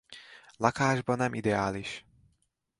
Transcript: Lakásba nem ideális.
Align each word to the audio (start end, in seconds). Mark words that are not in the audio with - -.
Lakásba 0.57 1.15
nem 1.15 1.33
ideális. 1.33 2.05